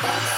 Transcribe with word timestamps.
Bye. 0.00 0.37